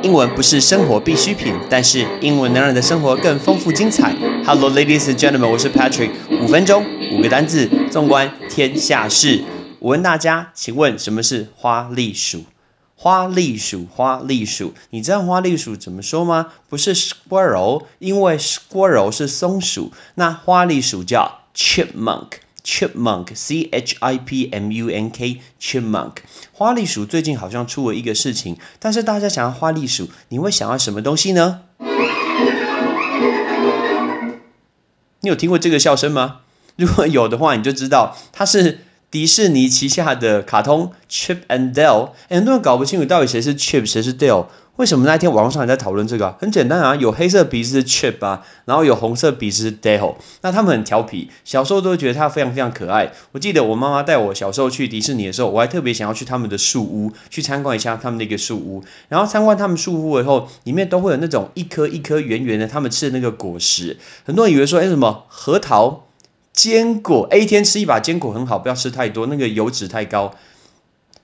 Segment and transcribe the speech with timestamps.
[0.00, 4.14] 英文不是生活必需品，但是英文能让你的生活更丰富精彩。
[4.44, 6.10] Hello, ladies and gentlemen，我是 Patrick。
[6.40, 9.42] 五分钟，五个单字，纵观天下事。
[9.80, 12.44] 我问大家，请问什么是花栗鼠？
[12.94, 16.52] 花栗鼠，花栗鼠，你知道花栗鼠怎么说吗？
[16.68, 22.26] 不是 squirrel，因为 squirrel 是松鼠，那花栗鼠叫 chipmunk。
[22.68, 26.16] Chipmunk，C H I P M U N K，Chipmunk。
[26.52, 31.62] 花栗鼠最近好像出了一个事情，但是大家想要花栗鼠，你会想要什么东西呢？
[35.20, 36.40] 你有听过这个笑声吗？
[36.76, 42.10] 如果有的话，你就知道它是迪士尼旗下的卡通 Chip and Dale。
[42.28, 44.46] 很多人搞不清楚到底谁是 Chip，谁是 Dale。
[44.76, 46.36] 为什么那天网络上还在讨论这个？
[46.38, 50.14] 很简单啊，有黑色鼻子是 Chip 啊，然后有红色鼻子是 Dale。
[50.42, 53.10] 那他们很调皮，小时候都会觉得它非常非常可爱。
[53.32, 58.84] 我记得我妈妈带我小时候去迪士尼的时候，我还特别想要去他们的树屋去参观一下他们那个树屋。
[59.08, 63.96] 然后参观他们树屋以后，里面都会有那种一颗一颗圆圆的他们吃的那个果实。
[64.24, 66.04] 很多人以为说，哎，什么核桃、
[66.58, 70.34] 坚果，哎，一天吃一把坚果很好，不要吃太多，那个油脂太高。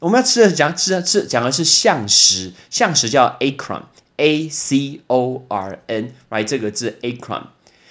[0.00, 7.44] 我们要吃的讲吃吃讲的是橡实，橡实叫 acorn，a c o r n，right 这个字 acorn，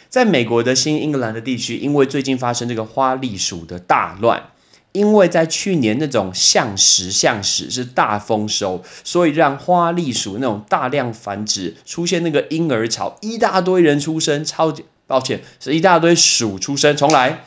[0.10, 4.50] 在美国的新英格兰的地区，因为最近发生这个花栗鼠的大乱，
[4.92, 17.46] 因为在去年那种橡实橡实是大丰收，所以让花栗鼠那种大量繁殖，出现那个婴儿潮，一大堆人出生，超级抱歉是一大堆鼠出生，重来，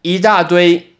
[0.00, 0.94] 一大堆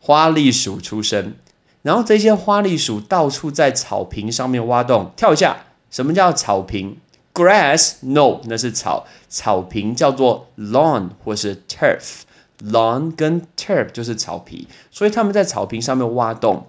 [0.00, 1.34] 花栗鼠出生。
[1.82, 5.64] 然后这些花栗鼠到处在草坪上面挖洞跳一下。
[5.90, 6.98] 什么叫草坪
[7.32, 9.06] ？Grass？No，那是草。
[9.28, 12.22] 草坪叫做 lawn 或是 turf。
[12.64, 16.66] Lawn 跟 turf 就是草皮，所以他们在草坪上面挖洞，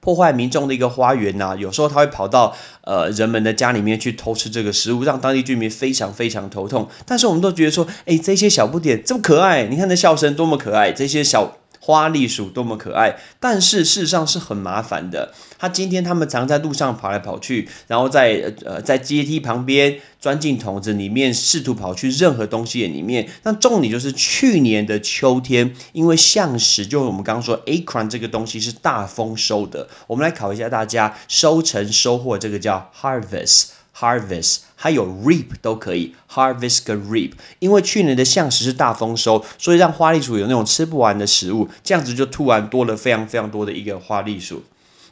[0.00, 1.56] 破坏民众的一个花园呐。
[1.58, 6.88] 有时候他会跑到呃人们的家里面去偷吃这个食物，让当地居民非常非常头痛。
[7.06, 11.56] 但是我们都觉得说，哎，这些小不点这么可爱，你看那笑声多么可爱，这些小。
[11.80, 15.32] 花栗鼠多么可爱，但是事实上是很麻烦的。
[15.58, 23.28] 它今天它们常在路上跑来跑去，然后在呃在阶梯旁边钻进桶子里面，试图跑去任何东西里面。
[23.42, 29.88] 那重点就是去年的秋天，因为橡实，就是我们刚刚说 acorn 这个东西是大丰收的。
[30.06, 33.70] 我们来考一下大家，收成收获这个叫 harvest。
[33.98, 44.62] Harvest 还有 reap 都可以，harvest 跟 reap，因为去年的橡实是大丰收，所以让花栗鼠有那种吃不完的食物，这样子就突然多了非常非常多的一个花栗鼠。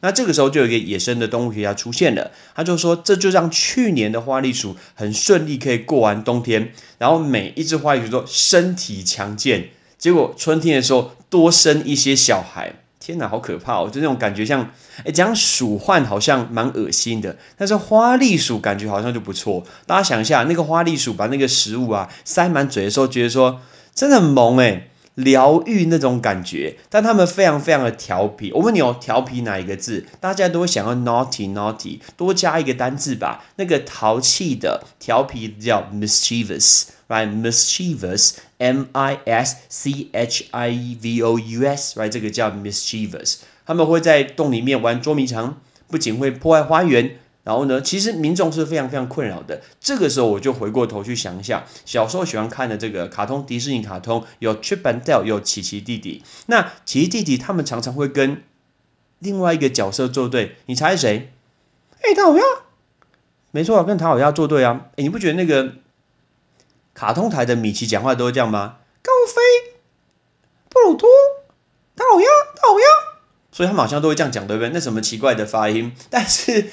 [0.03, 12.75] 那这个时候就有一个野生的动物学家出现了，他就说这就让去年的花栗鼠很顺利可以过完冬天，然后每一只花栗鼠都身体强健，结果春天的时候多生一些小孩。
[13.07, 13.75] 天哪，好可怕！
[13.75, 13.89] 哦！
[13.89, 14.69] 就那种感觉，像
[15.05, 19.63] 哎，讲鼠患好像蛮恶心的，但是花栗鼠感觉好像就不错。
[19.87, 23.61] 大家想一下，那个花栗鼠把那个食物啊塞满嘴的时候，觉得说
[23.95, 26.77] 真的很萌哎，疗愈那种感觉。
[26.89, 28.53] 但他们非常非常的调皮。
[28.53, 30.07] 我问你哦，调皮哪一个字？
[30.21, 33.45] 大家都会想要 naughty naughty，多加一个单字吧。
[33.57, 36.85] 那个淘气的、调皮叫 mischievous。
[37.09, 49.63] right mischievous m i s c h i v o u s right 这个叫 mischievous，他们会在洞里面玩捉迷藏，不仅会破坏花园，然后呢，其实民众是非常非常困扰的。
[49.79, 56.25] 这个时候我就回过头去想一下，小时候喜欢看的这个卡通，迪士尼卡通有 Chip and Dale，有奇奇弟弟。
[56.47, 58.43] 那奇奇弟弟他们常常会跟
[59.21, 61.33] 另外一个角色作对，你猜谁？
[62.03, 62.43] 哎，唐老鸭，
[63.53, 64.87] 没错，跟唐老鸭作对啊。
[64.97, 65.75] 哎，你不觉得那个？
[66.95, 68.79] 卡通台的米奇讲话都会这样吗？
[69.03, 69.77] 高飞、
[70.71, 71.07] 布鲁托、
[71.95, 72.87] 大老鸭、大老鸭，
[73.53, 74.71] 所以他们好像都会这样讲，对不对？
[74.71, 75.93] 那什么奇怪的发音？
[76.09, 76.71] 但是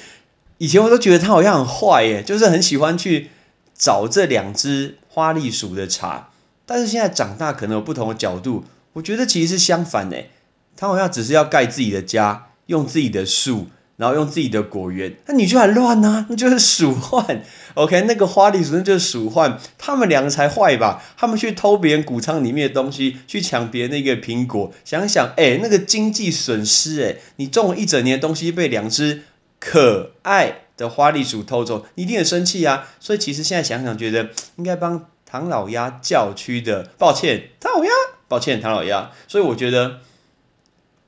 [0.63, 3.31] 以前我都觉得他好像很坏耶，就是很喜欢去
[3.77, 6.29] 找这两只花栗鼠的茬。
[6.65, 8.63] 但是现在长大，可能有不同的角度，
[8.93, 10.29] 我觉得其实是相反诶。
[10.77, 13.67] 他好像只是要盖自己的家，用自己的树。
[13.95, 17.43] 然后用自己的果园，那你就很乱呐，那就是鼠患。
[17.75, 21.01] OK，那个花栗鼠那就是鼠患，他们两个才坏吧？
[21.15, 29.21] 他们去偷别人谷仓里面的东西，去抢别人那个苹果，想想，哎，那个经济损失，哎，你种了一整年的东西被两只
[29.63, 32.87] 可爱的花栗鼠偷走，你一定很生气啊。
[32.99, 37.91] 所以其实现在想想，觉得应该帮唐老鸭叫屈的，抱歉，唐老鸭，
[38.27, 39.11] 抱歉，唐老鸭。
[39.27, 39.99] 所以我觉得。